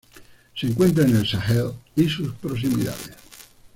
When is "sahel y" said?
1.27-2.09